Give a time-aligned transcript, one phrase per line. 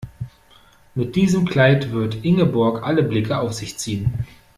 [0.95, 4.25] Mit diesem Kleid wird Ingeborg alle Blicke auf sich ziehen.